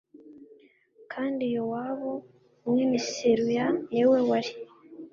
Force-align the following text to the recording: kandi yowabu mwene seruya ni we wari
kandi 1.13 1.43
yowabu 1.55 2.13
mwene 2.69 2.97
seruya 3.09 3.65
ni 3.93 4.03
we 4.09 4.19
wari 4.29 4.51